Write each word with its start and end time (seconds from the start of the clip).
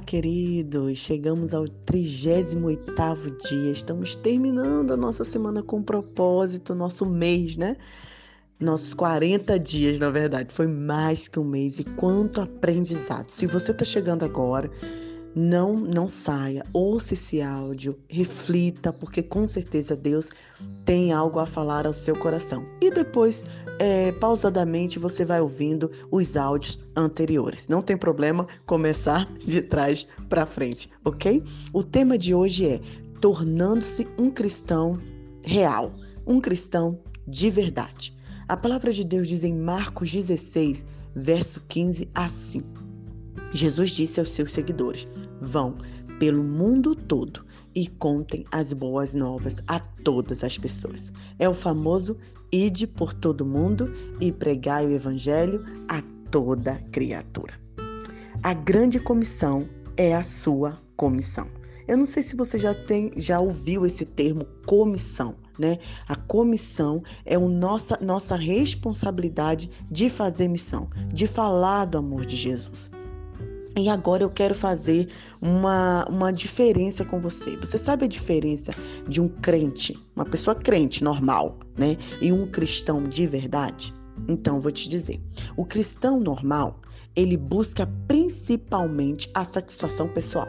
Queridos! 0.00 0.98
Chegamos 0.98 1.54
ao 1.54 1.64
38º 1.64 3.36
dia. 3.48 3.72
Estamos 3.72 4.16
terminando 4.16 4.92
a 4.92 4.96
nossa 4.96 5.24
semana 5.24 5.62
com 5.62 5.82
propósito, 5.82 6.74
nosso 6.74 7.06
mês, 7.06 7.56
né? 7.56 7.76
Nossos 8.60 8.94
40 8.94 9.58
dias, 9.58 9.98
na 9.98 10.10
verdade. 10.10 10.52
Foi 10.52 10.66
mais 10.66 11.28
que 11.28 11.38
um 11.38 11.44
mês. 11.44 11.78
E 11.78 11.84
quanto 11.84 12.40
aprendizado. 12.40 13.30
Se 13.30 13.46
você 13.46 13.70
está 13.70 13.84
chegando 13.84 14.24
agora, 14.24 14.70
não, 15.36 15.76
não 15.76 16.08
saia. 16.08 16.64
Ouça 16.72 17.12
esse 17.12 17.42
áudio, 17.42 17.98
reflita, 18.08 18.90
porque 18.90 19.22
com 19.22 19.46
certeza 19.46 19.94
Deus 19.94 20.30
tem 20.86 21.12
algo 21.12 21.38
a 21.38 21.44
falar 21.44 21.86
ao 21.86 21.92
seu 21.92 22.16
coração. 22.16 22.64
E 22.80 22.90
depois, 22.90 23.44
é, 23.78 24.12
pausadamente, 24.12 24.98
você 24.98 25.26
vai 25.26 25.42
ouvindo 25.42 25.90
os 26.10 26.38
áudios 26.38 26.80
anteriores. 26.96 27.68
Não 27.68 27.82
tem 27.82 27.98
problema 27.98 28.46
começar 28.64 29.30
de 29.34 29.60
trás 29.60 30.06
para 30.26 30.46
frente, 30.46 30.88
ok? 31.04 31.44
O 31.70 31.84
tema 31.84 32.16
de 32.16 32.34
hoje 32.34 32.66
é 32.66 32.80
tornando-se 33.20 34.08
um 34.18 34.30
cristão 34.30 34.98
real, 35.42 35.92
um 36.26 36.40
cristão 36.40 36.98
de 37.28 37.50
verdade. 37.50 38.16
A 38.48 38.56
palavra 38.56 38.90
de 38.90 39.04
Deus 39.04 39.28
diz 39.28 39.44
em 39.44 39.54
Marcos 39.54 40.10
16, 40.10 40.86
verso 41.14 41.60
15 41.68 42.08
assim: 42.14 42.62
Jesus 43.52 43.90
disse 43.90 44.20
aos 44.20 44.30
seus 44.30 44.52
seguidores: 44.52 45.08
Vão 45.40 45.76
pelo 46.18 46.42
mundo 46.42 46.94
todo 46.94 47.44
e 47.74 47.86
contem 47.86 48.44
as 48.50 48.72
boas 48.72 49.14
novas 49.14 49.62
a 49.66 49.78
todas 49.78 50.42
as 50.42 50.56
pessoas. 50.56 51.12
É 51.38 51.48
o 51.48 51.54
famoso 51.54 52.16
ide 52.50 52.86
por 52.86 53.12
todo 53.12 53.44
mundo 53.44 53.92
e 54.20 54.32
pregai 54.32 54.86
o 54.86 54.92
evangelho 54.92 55.64
a 55.88 56.02
toda 56.30 56.76
criatura. 56.90 57.54
A 58.42 58.54
grande 58.54 58.98
comissão 59.00 59.68
é 59.96 60.14
a 60.14 60.22
sua 60.22 60.78
comissão. 60.96 61.48
Eu 61.88 61.96
não 61.96 62.06
sei 62.06 62.22
se 62.22 62.34
você 62.34 62.58
já 62.58 62.74
tem, 62.74 63.12
já 63.16 63.38
ouviu 63.38 63.86
esse 63.86 64.04
termo 64.04 64.44
comissão, 64.66 65.36
né? 65.58 65.78
A 66.08 66.16
comissão 66.16 67.02
é 67.24 67.36
a 67.36 67.40
nossa 67.40 67.96
nossa 68.00 68.36
responsabilidade 68.36 69.70
de 69.90 70.10
fazer 70.10 70.48
missão, 70.48 70.88
de 71.12 71.26
falar 71.26 71.84
do 71.84 71.98
amor 71.98 72.26
de 72.26 72.36
Jesus. 72.36 72.90
E 73.78 73.90
agora 73.90 74.22
eu 74.22 74.30
quero 74.30 74.54
fazer 74.54 75.08
uma, 75.40 76.06
uma 76.08 76.32
diferença 76.32 77.04
com 77.04 77.20
você. 77.20 77.56
Você 77.58 77.76
sabe 77.76 78.06
a 78.06 78.08
diferença 78.08 78.72
de 79.06 79.20
um 79.20 79.28
crente, 79.28 79.98
uma 80.16 80.24
pessoa 80.24 80.54
crente 80.54 81.04
normal, 81.04 81.58
né? 81.76 81.98
E 82.22 82.32
um 82.32 82.46
cristão 82.46 83.04
de 83.04 83.26
verdade? 83.26 83.94
Então, 84.26 84.62
vou 84.62 84.72
te 84.72 84.88
dizer. 84.88 85.20
O 85.58 85.64
cristão 85.66 86.18
normal, 86.18 86.80
ele 87.14 87.36
busca 87.36 87.86
principalmente 88.08 89.30
a 89.34 89.44
satisfação 89.44 90.08
pessoal. 90.08 90.48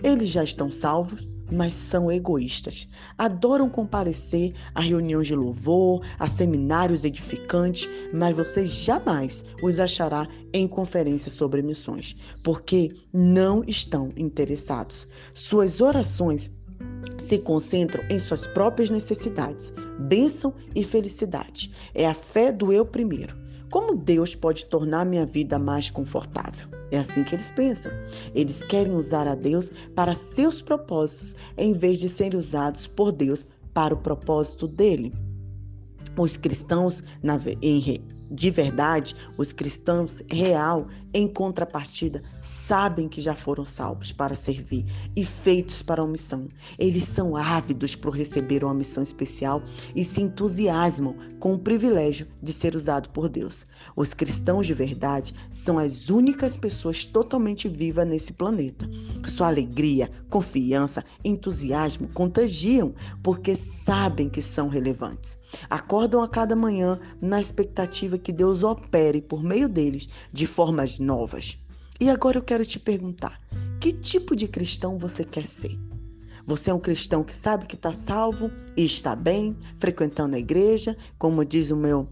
Eles 0.00 0.28
já 0.28 0.44
estão 0.44 0.70
salvos, 0.70 1.28
mas 1.50 1.74
são 1.74 2.10
egoístas. 2.10 2.88
Adoram 3.16 3.68
comparecer 3.68 4.54
a 4.74 4.80
reuniões 4.80 5.26
de 5.26 5.34
louvor, 5.34 6.04
a 6.18 6.28
seminários 6.28 7.04
edificantes, 7.04 7.88
mas 8.12 8.34
você 8.34 8.66
jamais 8.66 9.44
os 9.62 9.78
achará 9.80 10.28
em 10.52 10.66
conferências 10.66 11.34
sobre 11.34 11.62
missões, 11.62 12.16
porque 12.42 12.94
não 13.12 13.62
estão 13.66 14.10
interessados. 14.16 15.06
Suas 15.34 15.80
orações 15.80 16.50
se 17.18 17.38
concentram 17.38 18.02
em 18.10 18.18
suas 18.18 18.46
próprias 18.46 18.90
necessidades, 18.90 19.72
bênção 19.98 20.54
e 20.74 20.84
felicidade. 20.84 21.74
É 21.94 22.06
a 22.06 22.14
fé 22.14 22.50
do 22.52 22.72
eu 22.72 22.84
primeiro. 22.84 23.36
Como 23.70 23.94
Deus 23.94 24.34
pode 24.34 24.64
tornar 24.66 25.04
minha 25.04 25.24
vida 25.24 25.58
mais 25.58 25.88
confortável? 25.88 26.79
É 26.90 26.98
assim 26.98 27.24
que 27.24 27.34
eles 27.34 27.50
pensam. 27.50 27.92
Eles 28.34 28.64
querem 28.64 28.94
usar 28.94 29.26
a 29.26 29.34
Deus 29.34 29.72
para 29.94 30.14
seus 30.14 30.60
propósitos, 30.60 31.36
em 31.56 31.72
vez 31.72 31.98
de 31.98 32.08
serem 32.08 32.38
usados 32.38 32.86
por 32.86 33.12
Deus 33.12 33.46
para 33.72 33.94
o 33.94 33.98
propósito 33.98 34.66
dele. 34.66 35.12
Os 36.16 36.36
cristãos, 36.36 37.04
na, 37.22 37.40
em, 37.62 38.02
de 38.30 38.48
verdade, 38.48 39.16
os 39.36 39.52
cristãos 39.52 40.22
real, 40.30 40.86
em 41.12 41.26
contrapartida, 41.26 42.22
sabem 42.40 43.08
que 43.08 43.20
já 43.20 43.34
foram 43.34 43.66
salvos 43.66 44.12
para 44.12 44.36
servir 44.36 44.86
e 45.16 45.24
feitos 45.24 45.82
para 45.82 46.00
uma 46.00 46.12
missão. 46.12 46.46
Eles 46.78 47.04
são 47.04 47.36
ávidos 47.36 47.96
por 47.96 48.14
receber 48.14 48.62
uma 48.62 48.72
missão 48.72 49.02
especial 49.02 49.60
e 49.96 50.04
se 50.04 50.20
entusiasmam 50.20 51.16
com 51.40 51.54
o 51.54 51.58
privilégio 51.58 52.28
de 52.40 52.52
ser 52.52 52.76
usado 52.76 53.08
por 53.08 53.28
Deus. 53.28 53.66
Os 53.96 54.14
cristãos 54.14 54.66
de 54.66 54.74
verdade 54.74 55.34
são 55.50 55.78
as 55.78 56.08
únicas 56.08 56.56
pessoas 56.56 57.04
totalmente 57.04 57.68
vivas 57.68 58.06
nesse 58.06 58.32
planeta. 58.32 58.88
Sua 59.26 59.48
alegria, 59.48 60.10
confiança, 60.28 61.04
entusiasmo 61.24 62.06
contagiam 62.08 62.94
porque 63.22 63.56
sabem 63.56 64.28
que 64.28 64.40
são 64.40 64.68
relevantes. 64.68 65.38
Acordam 65.68 66.22
a 66.22 66.28
cada 66.28 66.54
manhã 66.54 67.00
na 67.20 67.40
expectativa 67.40 68.16
que 68.22 68.32
Deus 68.32 68.62
opere 68.62 69.20
por 69.20 69.42
meio 69.42 69.68
deles 69.68 70.08
de 70.32 70.46
formas 70.46 70.98
novas. 70.98 71.58
E 72.00 72.08
agora 72.08 72.38
eu 72.38 72.42
quero 72.42 72.64
te 72.64 72.78
perguntar: 72.78 73.40
que 73.80 73.92
tipo 73.92 74.34
de 74.36 74.48
cristão 74.48 74.98
você 74.98 75.24
quer 75.24 75.46
ser? 75.46 75.78
Você 76.46 76.70
é 76.70 76.74
um 76.74 76.80
cristão 76.80 77.22
que 77.22 77.34
sabe 77.34 77.66
que 77.66 77.74
está 77.74 77.92
salvo 77.92 78.50
e 78.76 78.84
está 78.84 79.14
bem, 79.14 79.56
frequentando 79.78 80.34
a 80.34 80.38
igreja, 80.38 80.96
como 81.18 81.44
diz 81.44 81.70
o 81.70 81.76
meu 81.76 82.08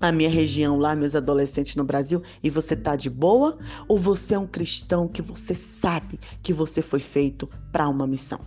a 0.00 0.10
minha 0.10 0.28
região 0.28 0.78
lá, 0.78 0.96
meus 0.96 1.14
adolescentes 1.14 1.76
no 1.76 1.84
Brasil, 1.84 2.22
e 2.42 2.50
você 2.50 2.74
tá 2.74 2.96
de 2.96 3.08
boa? 3.08 3.56
Ou 3.86 3.96
você 3.96 4.34
é 4.34 4.38
um 4.38 4.48
cristão 4.48 5.06
que 5.06 5.22
você 5.22 5.54
sabe 5.54 6.18
que 6.42 6.52
você 6.52 6.82
foi 6.82 6.98
feito 6.98 7.48
para 7.70 7.88
uma 7.88 8.06
missão? 8.06 8.40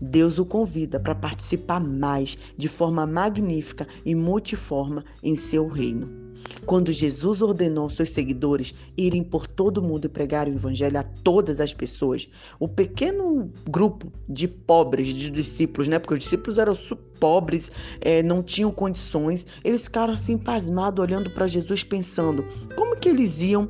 Deus 0.00 0.38
o 0.38 0.46
convida 0.46 0.98
para 0.98 1.14
participar 1.14 1.78
mais 1.78 2.38
de 2.56 2.68
forma 2.68 3.06
magnífica 3.06 3.86
e 4.02 4.14
multiforme 4.14 5.04
em 5.22 5.36
seu 5.36 5.68
reino. 5.68 6.23
Quando 6.66 6.92
Jesus 6.92 7.42
ordenou 7.42 7.90
seus 7.90 8.10
seguidores 8.10 8.74
irem 8.96 9.22
por 9.22 9.46
todo 9.46 9.82
mundo 9.82 10.06
e 10.06 10.08
pregar 10.08 10.48
o 10.48 10.52
evangelho 10.52 10.98
a 10.98 11.02
todas 11.02 11.60
as 11.60 11.74
pessoas, 11.74 12.28
o 12.58 12.68
pequeno 12.68 13.50
grupo 13.68 14.08
de 14.28 14.48
pobres, 14.48 15.08
de 15.08 15.30
discípulos, 15.30 15.88
né? 15.88 15.98
Porque 15.98 16.14
os 16.14 16.20
discípulos 16.20 16.58
eram 16.58 16.76
pobres, 17.18 17.70
é, 18.00 18.22
não 18.22 18.42
tinham 18.42 18.70
condições, 18.70 19.46
eles 19.62 19.84
ficaram 19.84 20.14
assim 20.14 20.38
pasmados 20.38 21.02
olhando 21.02 21.30
para 21.30 21.46
Jesus, 21.46 21.82
pensando: 21.82 22.44
como 22.76 22.96
que 22.96 23.08
eles 23.08 23.42
iam 23.42 23.68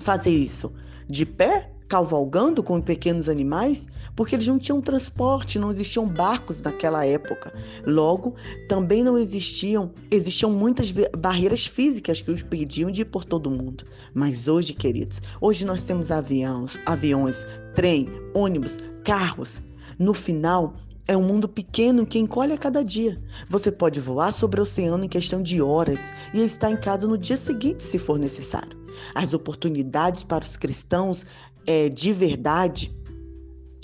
fazer 0.00 0.30
isso? 0.30 0.72
De 1.08 1.24
pé? 1.24 1.72
cavalgando 1.88 2.62
com 2.62 2.80
pequenos 2.80 3.28
animais, 3.28 3.86
porque 4.16 4.34
eles 4.34 4.46
não 4.46 4.58
tinham 4.58 4.80
transporte, 4.80 5.58
não 5.58 5.70
existiam 5.70 6.08
barcos 6.08 6.64
naquela 6.64 7.04
época. 7.04 7.52
Logo, 7.86 8.34
também 8.66 9.04
não 9.04 9.18
existiam, 9.18 9.92
existiam 10.10 10.50
muitas 10.50 10.90
barreiras 10.90 11.66
físicas 11.66 12.22
que 12.22 12.30
os 12.30 12.40
impediam 12.40 12.90
de 12.90 13.02
ir 13.02 13.04
por 13.04 13.24
todo 13.24 13.50
mundo. 13.50 13.84
Mas 14.14 14.48
hoje, 14.48 14.72
queridos, 14.72 15.20
hoje 15.38 15.66
nós 15.66 15.84
temos 15.84 16.10
aviões, 16.10 16.72
aviões, 16.86 17.46
trem, 17.74 18.08
ônibus, 18.34 18.78
carros. 19.04 19.60
No 19.98 20.14
final, 20.14 20.74
é 21.06 21.16
um 21.16 21.22
mundo 21.22 21.46
pequeno 21.46 22.06
que 22.06 22.18
encolhe 22.18 22.54
a 22.54 22.58
cada 22.58 22.82
dia. 22.82 23.20
Você 23.50 23.70
pode 23.70 24.00
voar 24.00 24.32
sobre 24.32 24.60
o 24.60 24.62
oceano 24.62 25.04
em 25.04 25.08
questão 25.08 25.42
de 25.42 25.60
horas 25.60 26.00
e 26.32 26.40
estar 26.40 26.70
em 26.70 26.76
casa 26.76 27.06
no 27.06 27.18
dia 27.18 27.36
seguinte, 27.36 27.82
se 27.82 27.98
for 27.98 28.18
necessário. 28.18 28.76
As 29.14 29.34
oportunidades 29.34 30.22
para 30.22 30.42
os 30.42 30.56
cristãos 30.56 31.26
é, 31.66 31.88
de 31.88 32.12
verdade 32.12 32.96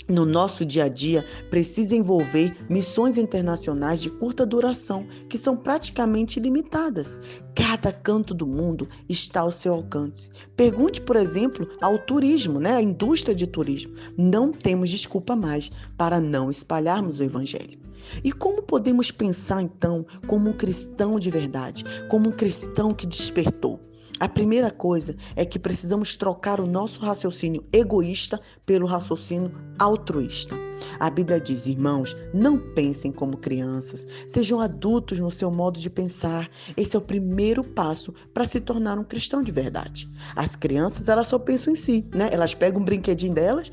no 0.07 0.25
nosso 0.25 0.65
dia 0.65 0.85
a 0.85 0.87
dia 0.89 1.25
precisa 1.49 1.95
envolver 1.95 2.55
missões 2.69 3.17
internacionais 3.17 4.01
de 4.01 4.09
curta 4.09 4.45
duração, 4.45 5.05
que 5.29 5.37
são 5.37 5.55
praticamente 5.55 6.39
limitadas. 6.39 7.19
Cada 7.55 7.91
canto 7.91 8.33
do 8.33 8.45
mundo 8.45 8.87
está 9.07 9.41
ao 9.41 9.51
seu 9.51 9.73
alcance. 9.73 10.29
Pergunte, 10.55 10.99
por 11.01 11.15
exemplo, 11.15 11.69
ao 11.81 11.97
turismo, 11.97 12.59
né, 12.59 12.75
à 12.75 12.81
indústria 12.81 13.35
de 13.35 13.47
turismo. 13.47 13.93
Não 14.17 14.51
temos 14.51 14.89
desculpa 14.89 15.35
mais 15.35 15.71
para 15.97 16.19
não 16.19 16.49
espalharmos 16.51 17.19
o 17.19 17.23
evangelho. 17.23 17.79
E 18.23 18.31
como 18.31 18.61
podemos 18.61 19.11
pensar 19.11 19.61
então 19.61 20.05
como 20.27 20.49
um 20.49 20.53
cristão 20.53 21.19
de 21.19 21.29
verdade, 21.29 21.85
como 22.09 22.29
um 22.29 22.31
cristão 22.31 22.93
que 22.93 23.07
despertou? 23.07 23.79
A 24.19 24.29
primeira 24.29 24.69
coisa 24.69 25.15
é 25.35 25.43
que 25.43 25.59
precisamos 25.59 26.15
trocar 26.15 26.59
o 26.59 26.67
nosso 26.67 26.99
raciocínio 27.01 27.65
egoísta 27.73 28.39
pelo 28.65 28.85
raciocínio 28.85 29.51
altruísta. 29.79 30.55
A 30.99 31.09
Bíblia 31.09 31.39
diz, 31.39 31.65
irmãos, 31.65 32.15
não 32.33 32.57
pensem 32.57 33.11
como 33.11 33.37
crianças, 33.37 34.05
sejam 34.27 34.59
adultos 34.59 35.19
no 35.19 35.31
seu 35.31 35.49
modo 35.49 35.79
de 35.79 35.89
pensar. 35.89 36.49
Esse 36.77 36.95
é 36.95 36.99
o 36.99 37.01
primeiro 37.01 37.63
passo 37.63 38.13
para 38.33 38.45
se 38.45 38.59
tornar 38.59 38.97
um 38.97 39.03
cristão 39.03 39.41
de 39.41 39.51
verdade. 39.51 40.09
As 40.35 40.55
crianças, 40.55 41.09
elas 41.09 41.27
só 41.27 41.39
pensam 41.39 41.73
em 41.73 41.75
si, 41.75 42.05
né? 42.13 42.29
Elas 42.31 42.53
pegam 42.53 42.81
um 42.81 42.85
brinquedinho 42.85 43.33
delas 43.33 43.71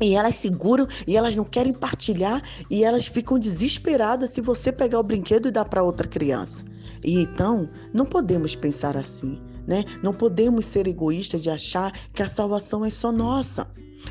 e 0.00 0.14
elas 0.14 0.34
seguram 0.36 0.88
e 1.06 1.16
elas 1.16 1.36
não 1.36 1.44
querem 1.44 1.72
partilhar 1.72 2.42
e 2.68 2.84
elas 2.84 3.06
ficam 3.06 3.38
desesperadas 3.38 4.30
se 4.30 4.40
você 4.40 4.72
pegar 4.72 4.98
o 4.98 5.04
brinquedo 5.04 5.48
e 5.48 5.52
dar 5.52 5.64
para 5.66 5.82
outra 5.82 6.08
criança. 6.08 6.64
E 7.04 7.20
então, 7.20 7.68
não 7.92 8.06
podemos 8.06 8.56
pensar 8.56 8.96
assim, 8.96 9.38
né? 9.66 9.84
Não 10.02 10.14
podemos 10.14 10.64
ser 10.64 10.88
egoístas 10.88 11.42
de 11.42 11.50
achar 11.50 11.92
que 12.12 12.22
a 12.22 12.28
salvação 12.28 12.84
é 12.84 12.90
só 12.90 13.12
nossa. 13.12 13.68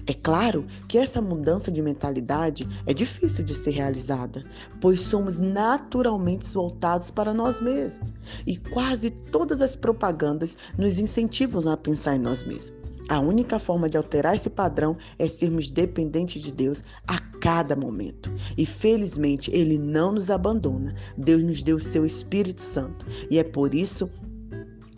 É 0.08 0.14
claro 0.14 0.66
que 0.88 0.98
essa 0.98 1.22
mudança 1.22 1.72
de 1.72 1.82
mentalidade 1.82 2.68
é 2.86 2.94
difícil 2.94 3.44
de 3.44 3.54
ser 3.54 3.72
realizada, 3.72 4.44
pois 4.82 5.02
somos 5.02 5.38
naturalmente 5.38 6.52
voltados 6.54 7.10
para 7.10 7.34
nós 7.34 7.62
mesmos 7.62 8.10
e 8.46 8.58
quase 8.58 9.10
todas 9.10 9.62
as 9.62 9.76
propagandas 9.76 10.58
nos 10.78 11.00
incentivam 11.00 11.68
a 11.70 11.78
pensar 11.78 12.16
em 12.16 12.20
nós 12.20 12.44
mesmos. 12.44 12.83
A 13.10 13.20
única 13.20 13.60
forma 13.60 13.90
de 13.90 13.98
alterar 13.98 14.36
esse 14.36 14.50
padrão 14.50 14.98
é 15.20 15.28
sermos 15.28 15.70
dependentes 15.70 16.42
de 16.42 16.52
Deus 16.52 16.84
a 17.08 17.20
cada 17.40 17.76
momento. 17.76 18.32
E 18.58 18.66
felizmente 18.66 19.52
Ele 19.52 19.78
não 19.78 20.14
nos 20.14 20.30
abandona. 20.30 20.96
Deus 21.18 21.44
nos 21.44 21.62
deu 21.62 21.78
o 21.78 21.82
seu 21.82 22.06
Espírito 22.06 22.62
Santo. 22.62 23.06
E 23.30 23.38
é 23.38 23.44
por 23.44 23.76
isso 23.76 24.10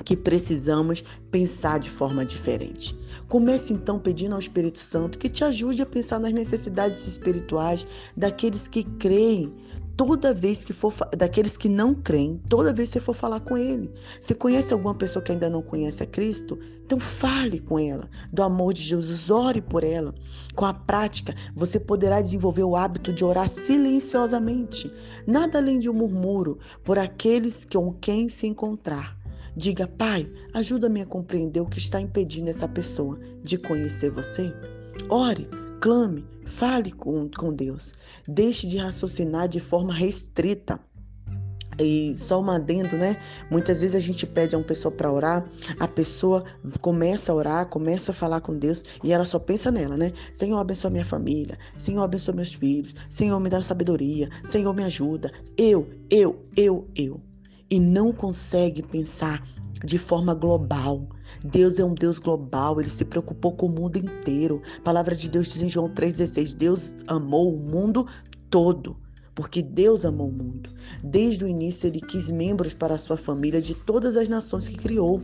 que 0.04 0.16
precisamos 0.16 1.04
pensar 1.32 1.80
de 1.80 1.90
forma 1.90 2.24
diferente. 2.24 2.96
Comece 3.28 3.74
então 3.74 3.98
pedindo 3.98 4.34
ao 4.34 4.40
Espírito 4.40 4.78
Santo 4.78 5.18
que 5.18 5.28
te 5.28 5.44
ajude 5.44 5.82
a 5.82 5.86
pensar 5.86 6.20
nas 6.20 6.32
necessidades 6.32 7.08
espirituais 7.08 7.88
daqueles 8.16 8.68
que 8.68 8.84
creem. 8.84 9.52
Toda 9.98 10.34
vez 10.34 10.66
que 10.66 10.74
for 10.74 10.94
daqueles 11.18 11.56
que 11.56 11.70
não 11.70 11.96
creem, 11.96 12.42
toda 12.50 12.74
vez 12.74 12.90
que 12.90 12.94
você 12.96 13.00
for 13.00 13.14
falar 13.14 13.40
com 13.40 13.58
ele. 13.58 13.90
Se 14.20 14.36
conhece 14.36 14.74
alguma 14.74 14.94
pessoa 14.94 15.24
que 15.24 15.32
ainda 15.32 15.50
não 15.50 15.62
conhece 15.62 16.04
a 16.04 16.06
Cristo, 16.06 16.60
então 16.86 17.00
fale 17.00 17.60
com 17.60 17.80
ela 17.80 18.10
do 18.32 18.44
amor 18.44 18.74
de 18.74 18.82
Jesus, 18.82 19.30
ore 19.30 19.62
por 19.62 19.84
ela. 19.84 20.14
Com 20.54 20.66
a 20.66 20.74
prática, 20.74 21.34
você 21.56 21.80
poderá 21.80 22.22
desenvolver 22.22 22.64
o 22.64 22.76
hábito 22.76 23.14
de 23.14 23.24
orar 23.24 23.48
silenciosamente, 23.48 24.92
nada 25.26 25.60
além 25.60 25.80
de 25.80 25.90
um 25.90 25.94
murmúrio 25.94 26.60
por 26.84 27.00
aqueles 27.00 27.66
com 27.66 27.94
quem 27.94 28.28
se 28.28 28.48
encontrar. 28.48 29.18
Diga, 29.56 29.88
Pai, 29.88 30.30
ajuda-me 30.54 31.02
a 31.02 31.06
compreender 31.06 31.62
o 31.62 31.66
que 31.66 31.80
está 31.80 32.02
impedindo 32.02 32.50
essa 32.50 32.68
pessoa 32.68 33.18
de 33.42 33.58
conhecer 33.58 34.10
você. 34.10 34.54
Ore, 35.10 35.48
clame, 35.80 36.26
fale 36.46 36.92
com, 36.92 37.30
com 37.30 37.54
Deus. 37.54 37.94
Deixe 38.28 38.68
de 38.68 38.78
raciocinar 38.78 39.48
de 39.48 39.60
forma 39.60 39.94
restrita. 39.94 40.80
E 41.78 42.16
só 42.16 42.42
um 42.42 42.50
adendo, 42.50 42.96
né? 42.96 43.18
Muitas 43.52 43.82
vezes 43.82 43.96
a 43.96 44.00
gente 44.00 44.26
pede 44.26 44.56
a 44.56 44.58
uma 44.58 44.64
pessoa 44.64 44.92
para 44.94 45.12
orar, 45.12 45.46
a 45.78 45.88
pessoa 45.88 46.46
começa 46.80 47.32
a 47.32 47.36
orar, 47.36 47.68
começa 47.68 48.14
a 48.14 48.16
falar 48.16 48.40
com 48.40 48.58
Deus 48.58 48.84
e 49.04 49.12
ela 49.12 49.26
só 49.26 49.38
pensa 49.38 49.70
nela, 49.70 49.98
né? 49.98 50.14
Senhor, 50.34 50.58
abençoa 50.58 50.90
minha 50.90 51.04
família. 51.04 51.58
Senhor, 51.76 52.02
abençoa 52.02 52.34
meus 52.34 52.54
filhos. 52.54 52.96
Senhor, 53.10 53.38
me 53.42 53.50
dá 53.50 53.62
sabedoria. 53.62 54.30
Senhor, 54.46 54.74
me 54.74 54.86
ajuda. 54.86 55.32
Eu, 55.58 55.90
eu, 56.10 56.46
eu, 56.56 56.88
eu 56.96 57.22
e 57.70 57.80
não 57.80 58.12
consegue 58.12 58.82
pensar 58.82 59.44
de 59.84 59.98
forma 59.98 60.34
global. 60.34 61.08
Deus 61.44 61.80
é 61.80 61.86
um 61.86 61.94
Deus 61.94 62.20
global, 62.20 62.80
ele 62.80 62.90
se 62.90 63.06
preocupou 63.06 63.54
com 63.54 63.66
o 63.66 63.70
mundo 63.70 63.98
inteiro. 63.98 64.62
A 64.78 64.82
palavra 64.82 65.16
de 65.16 65.30
Deus 65.30 65.48
diz 65.48 65.62
em 65.62 65.70
João 65.70 65.90
3,16: 65.90 66.54
Deus 66.56 66.96
amou 67.08 67.54
o 67.54 67.60
mundo 67.60 68.08
todo. 68.50 68.98
Porque 69.36 69.62
Deus 69.62 70.06
amou 70.06 70.30
o 70.30 70.32
mundo. 70.32 70.70
Desde 71.04 71.44
o 71.44 71.48
início, 71.48 71.88
ele 71.88 72.00
quis 72.00 72.30
membros 72.30 72.74
para 72.74 72.96
a 72.96 72.98
sua 72.98 73.18
família 73.18 73.62
de 73.62 73.76
todas 73.76 74.16
as 74.16 74.30
nações 74.30 74.70
que 74.70 74.78
criou. 74.78 75.22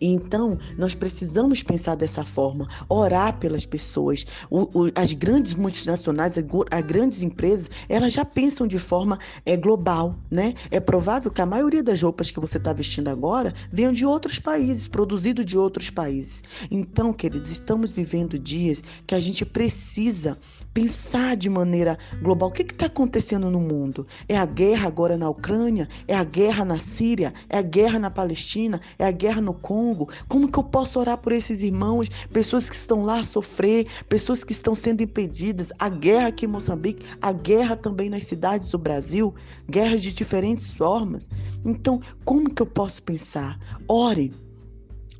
Então, 0.00 0.58
nós 0.76 0.94
precisamos 0.94 1.62
pensar 1.62 1.94
dessa 1.94 2.24
forma, 2.24 2.68
orar 2.88 3.38
pelas 3.38 3.64
pessoas. 3.64 4.24
O, 4.50 4.62
o, 4.62 4.92
as 4.94 5.12
grandes 5.12 5.54
multinacionais, 5.54 6.34
as 6.36 6.82
grandes 6.82 7.22
empresas, 7.22 7.70
elas 7.88 8.12
já 8.12 8.24
pensam 8.24 8.66
de 8.66 8.78
forma 8.78 9.18
é, 9.44 9.56
global, 9.56 10.16
né? 10.30 10.54
É 10.70 10.80
provável 10.80 11.30
que 11.30 11.40
a 11.40 11.46
maioria 11.46 11.82
das 11.82 12.02
roupas 12.02 12.30
que 12.30 12.40
você 12.40 12.58
está 12.58 12.72
vestindo 12.72 13.08
agora 13.08 13.54
venham 13.72 13.92
de 13.92 14.04
outros 14.04 14.38
países, 14.38 14.88
produzido 14.88 15.44
de 15.44 15.56
outros 15.56 15.90
países. 15.90 16.42
Então, 16.70 17.12
queridos, 17.12 17.50
estamos 17.50 17.90
vivendo 17.90 18.38
dias 18.38 18.82
que 19.06 19.14
a 19.14 19.20
gente 19.20 19.44
precisa 19.44 20.38
pensar 20.72 21.36
de 21.36 21.48
maneira 21.48 21.98
global. 22.22 22.48
O 22.48 22.52
que 22.52 22.62
está 22.62 22.86
acontecendo 22.86 23.50
no 23.50 23.60
mundo? 23.60 24.06
É 24.28 24.36
a 24.36 24.46
guerra 24.46 24.86
agora 24.86 25.16
na 25.16 25.28
Ucrânia? 25.28 25.88
É 26.06 26.14
a 26.14 26.24
guerra 26.24 26.64
na 26.64 26.78
Síria? 26.78 27.34
É 27.48 27.58
a 27.58 27.62
guerra 27.62 27.98
na 27.98 28.10
Palestina? 28.10 28.80
É 28.98 29.04
a 29.04 29.10
guerra 29.10 29.40
no 29.40 29.54
Congo? 29.54 29.79
Como 30.28 30.50
que 30.50 30.58
eu 30.58 30.64
posso 30.64 31.00
orar 31.00 31.16
por 31.18 31.32
esses 31.32 31.62
irmãos, 31.62 32.08
pessoas 32.32 32.68
que 32.68 32.76
estão 32.76 33.04
lá 33.04 33.20
a 33.20 33.24
sofrer, 33.24 33.86
pessoas 34.08 34.44
que 34.44 34.52
estão 34.52 34.74
sendo 34.74 35.02
impedidas? 35.02 35.72
A 35.78 35.88
guerra 35.88 36.28
aqui 36.28 36.44
em 36.44 36.48
Moçambique, 36.48 37.06
a 37.20 37.32
guerra 37.32 37.76
também 37.76 38.10
nas 38.10 38.24
cidades 38.24 38.70
do 38.70 38.78
Brasil, 38.78 39.34
guerras 39.68 40.02
de 40.02 40.12
diferentes 40.12 40.72
formas. 40.72 41.28
Então, 41.64 42.00
como 42.24 42.50
que 42.50 42.60
eu 42.60 42.66
posso 42.66 43.02
pensar? 43.02 43.58
Ore 43.88 44.32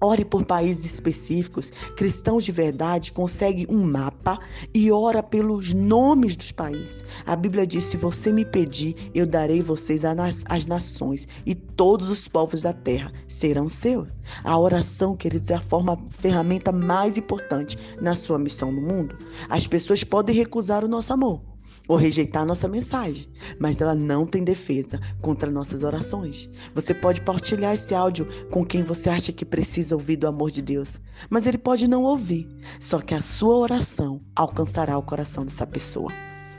Ore 0.01 0.25
por 0.25 0.45
países 0.45 0.95
específicos. 0.95 1.71
Cristãos 1.97 2.45
de 2.45 2.53
verdade 2.53 3.13
conseguem 3.13 3.67
um 3.69 3.83
mapa 3.85 4.39
e 4.73 4.91
ora 4.91 5.23
pelos 5.23 5.75
nomes 5.75 6.37
dos 6.37 6.53
países. 6.53 7.05
A 7.27 7.37
Bíblia 7.37 7.67
diz: 7.67 7.85
se 7.85 7.97
você 7.97 8.33
me 8.33 8.45
pedir, 8.45 8.97
eu 9.15 9.27
darei 9.27 9.61
vocês 9.61 10.03
às 10.05 10.67
nações 10.67 11.29
e 11.45 11.55
todos 11.55 12.09
os 12.09 12.27
povos 12.27 12.63
da 12.63 12.73
terra 12.73 13.13
serão 13.29 13.69
seus. 13.69 14.09
A 14.43 14.59
oração, 14.59 15.17
queridos, 15.17 15.51
é 15.51 15.55
a 15.55 15.61
forma, 15.61 15.93
a 15.93 16.11
ferramenta 16.11 16.73
mais 16.73 17.19
importante 17.19 17.77
na 18.01 18.15
sua 18.15 18.39
missão 18.39 18.73
no 18.73 18.81
mundo. 18.81 19.17
As 19.49 19.67
pessoas 19.67 20.03
podem 20.03 20.35
recusar 20.35 20.85
o 20.85 20.89
nosso 20.89 21.13
amor 21.13 21.50
ou 21.91 21.97
rejeitar 21.97 22.47
nossa 22.47 22.69
mensagem, 22.69 23.27
mas 23.59 23.81
ela 23.81 23.97
não 23.97 24.25
tem 24.25 24.45
defesa 24.45 25.01
contra 25.21 25.51
nossas 25.51 25.83
orações. 25.83 26.49
Você 26.73 26.95
pode 26.95 27.21
partilhar 27.21 27.75
esse 27.75 27.93
áudio 27.93 28.29
com 28.49 28.65
quem 28.65 28.85
você 28.85 29.11
acha 29.11 29.33
que 29.33 29.45
precisa 29.45 29.97
ouvir 29.97 30.15
do 30.15 30.29
amor 30.29 30.53
de 30.53 30.63
Deus, 30.63 31.01
mas 31.29 31.49
ele 31.49 31.59
pode 31.59 31.89
não 31.89 32.05
ouvir, 32.05 32.47
só 32.79 33.01
que 33.01 33.13
a 33.13 33.21
sua 33.21 33.57
oração 33.57 34.21
alcançará 34.37 34.97
o 34.97 35.03
coração 35.03 35.45
dessa 35.45 35.67
pessoa. 35.67 36.13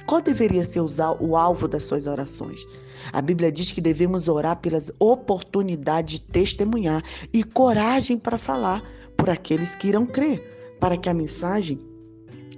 Qual 0.06 0.22
deveria 0.22 0.66
ser 0.66 0.81
o 0.81 1.38
alvo 1.38 1.66
das 1.66 1.83
suas 1.83 2.07
orações? 2.07 2.68
A 3.13 3.22
Bíblia 3.22 3.54
diz 3.54 3.72
que 3.72 3.80
devemos 3.80 4.28
orar 4.28 4.57
pelas 4.57 4.92
oportunidades 5.00 6.19
de 6.19 6.25
testemunhar 6.28 7.01
e 7.31 7.42
coragem 7.42 8.18
para 8.18 8.38
falar 8.38 8.83
por 9.16 9.30
aqueles 9.30 9.75
que 9.75 9.88
irão 9.88 10.06
crer, 10.06 10.75
para 10.78 10.98
que 10.98 11.07
a 11.07 11.13
mensagem 11.13 11.80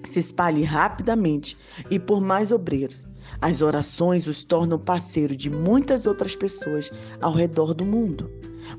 se 0.09 0.19
espalhe 0.19 0.63
rapidamente 0.63 1.57
e 1.89 1.99
por 1.99 2.21
mais 2.21 2.51
obreiros. 2.51 3.07
As 3.41 3.61
orações 3.61 4.27
os 4.27 4.43
tornam 4.43 4.79
parceiro 4.79 5.35
de 5.35 5.49
muitas 5.49 6.05
outras 6.05 6.35
pessoas 6.35 6.91
ao 7.21 7.33
redor 7.33 7.73
do 7.73 7.85
mundo. 7.85 8.29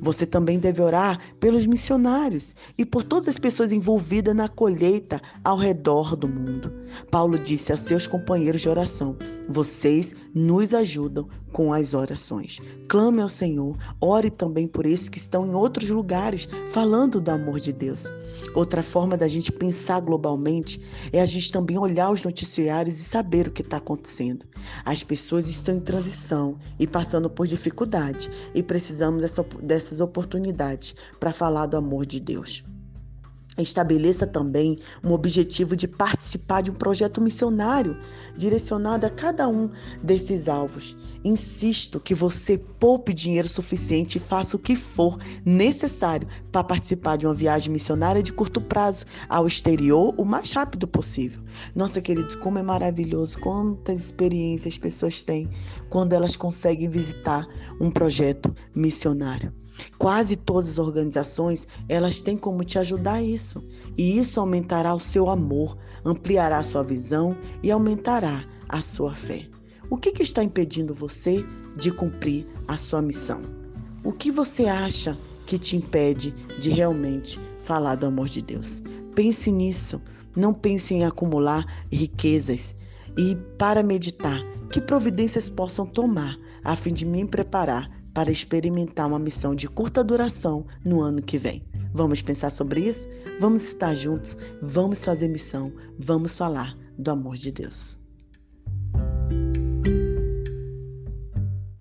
Você 0.05 0.27
também 0.27 0.59
deve 0.59 0.83
orar 0.83 1.19
pelos 1.41 1.65
missionários 1.65 2.55
e 2.77 2.85
por 2.85 3.03
todas 3.03 3.27
as 3.27 3.39
pessoas 3.39 3.73
envolvidas 3.73 4.37
na 4.37 4.51
colheita 4.51 5.19
ao 5.43 5.57
redor 5.57 6.15
do 6.15 6.29
mundo. 6.29 6.71
Paulo 7.11 7.39
disse 7.39 7.73
a 7.73 7.77
seus 7.79 8.07
companheiros 8.07 8.61
de 8.61 8.69
oração: 8.69 9.17
Vocês 9.49 10.15
nos 10.35 10.75
ajudam 10.75 11.27
com 11.55 11.73
as 11.73 11.95
orações. 11.95 12.61
Clame 12.87 13.23
ao 13.23 13.29
Senhor, 13.31 13.79
ore 13.99 14.29
também 14.29 14.67
por 14.67 14.85
esses 14.85 15.09
que 15.09 15.19
estão 15.19 15.47
em 15.47 15.55
outros 15.55 15.89
lugares 15.89 16.49
falando 16.69 17.19
do 17.19 17.31
amor 17.31 17.59
de 17.59 17.73
Deus. 17.73 18.13
Outra 18.55 18.83
forma 18.83 19.17
da 19.17 19.29
gente 19.29 19.53
pensar 19.53 20.01
globalmente 20.01 20.81
é 21.13 21.21
a 21.21 21.27
gente 21.27 21.53
também 21.53 21.79
olhar 21.79 22.11
os 22.11 22.25
noticiários 22.25 22.99
e 22.99 23.05
saber 23.05 23.47
o 23.47 23.53
que 23.53 23.63
está 23.63 23.77
acontecendo. 23.77 24.45
As 24.85 25.05
pessoas 25.05 25.49
estão 25.49 25.77
em 25.77 25.81
transição 25.81 26.59
e 26.79 26.87
passando 26.87 27.31
por 27.31 27.47
dificuldade 27.47 28.29
e 28.55 28.63
precisamos 28.63 29.23
dessa, 29.23 29.47
dessas 29.95 30.01
oportunidades 30.01 30.95
para 31.21 31.33
falar 31.33 31.67
do 31.67 31.77
amor 31.77 32.05
de 32.05 32.21
Deus. 32.21 32.65
Estabeleça 33.57 34.27
também 34.27 34.81
um 35.05 35.13
objetivo 35.13 35.77
de 35.77 35.87
participar 35.87 36.61
de 36.61 36.73
um 36.73 36.75
projeto 36.75 37.21
missionário 37.21 37.97
direcionado 38.37 39.07
a 39.07 39.11
cada 39.11 39.47
um 39.47 39.71
desses 40.03 40.49
alvos. 40.49 40.97
Insisto 41.25 42.01
que 42.01 42.17
você 42.17 42.59
poupe 42.59 43.15
dinheiro 43.15 43.49
suficiente 43.49 44.19
e 44.19 44.21
faça 44.21 44.57
o 44.57 44.59
que 44.59 44.75
for 44.75 45.19
necessário 45.45 46.27
para 46.51 46.65
participar 46.65 47.17
de 47.17 47.27
uma 47.27 47.35
viagem 47.35 47.73
missionária 47.73 48.25
de 48.25 48.33
curto 48.33 48.61
prazo 48.61 49.05
ao 49.29 49.47
exterior 49.47 50.13
o 50.19 50.25
mais 50.25 50.51
rápido 50.51 50.89
possível. 50.89 51.41
Nossa, 51.77 52.01
queridos, 52.01 52.35
como 52.35 52.59
é 52.59 52.63
maravilhoso, 52.63 53.39
quantas 53.39 54.01
experiências 54.01 54.75
as 54.75 54.79
pessoas 54.79 55.23
têm 55.23 55.49
quando 55.89 56.13
elas 56.13 56.35
conseguem 56.35 56.89
visitar 56.89 57.47
um 57.81 57.89
projeto 57.89 58.53
missionário. 58.75 59.53
Quase 59.99 60.37
todas 60.37 60.71
as 60.71 60.79
organizações, 60.79 61.67
elas 61.89 62.21
têm 62.21 62.37
como 62.37 62.65
te 62.65 62.79
ajudar 62.79 63.23
isso. 63.23 63.65
E 63.97 64.19
isso 64.19 64.41
aumentará 64.41 64.95
o 64.95 65.01
seu 65.01 65.29
amor, 65.29 65.77
ampliará 66.05 66.59
a 66.59 66.65
sua 66.65 66.83
visão 66.83 67.37
e 67.63 67.71
aumentará 67.71 68.45
a 68.69 68.81
sua 68.83 69.15
fé. 69.15 69.49
O 69.91 69.97
que, 69.97 70.13
que 70.13 70.23
está 70.23 70.43
impedindo 70.43 70.95
você 70.95 71.45
de 71.77 71.91
cumprir 71.91 72.47
a 72.67 72.77
sua 72.77 73.03
missão? 73.03 73.43
O 74.03 74.13
que 74.13 74.31
você 74.31 74.67
acha 74.67 75.19
que 75.47 75.59
te 75.59 75.77
impede 75.77 76.31
de 76.59 76.71
realmente 76.71 77.39
falar 77.61 77.97
do 77.97 78.07
amor 78.07 78.29
de 78.29 78.43
Deus? 78.43 78.83
Pense 79.15 79.51
nisso. 79.51 80.01
Não 80.37 80.53
pense 80.53 80.95
em 80.95 81.05
acumular 81.05 81.65
riquezas. 81.91 82.75
E 83.17 83.37
para 83.57 83.83
meditar, 83.83 84.43
que 84.71 84.81
providências 84.81 85.49
possam 85.49 85.87
tomar 85.87 86.37
a 86.65 86.75
fim 86.75 86.93
de 86.93 87.05
me 87.05 87.25
preparar 87.25 87.89
para 88.15 88.31
experimentar 88.31 89.09
uma 89.09 89.19
missão 89.19 89.55
de 89.55 89.69
curta 89.69 90.03
duração 90.05 90.65
no 90.85 91.03
ano 91.03 91.21
que 91.21 91.37
vem. 91.37 91.63
Vamos 91.93 92.23
pensar 92.23 92.51
sobre 92.51 92.81
isso? 92.89 93.09
Vamos 93.41 93.65
estar 93.65 93.95
juntos? 93.95 94.37
Vamos 94.63 95.05
fazer 95.05 95.29
missão? 95.29 95.73
Vamos 95.99 96.37
falar 96.37 96.79
do 96.97 97.11
amor 97.11 97.37
de 97.37 97.51
Deus. 97.51 97.99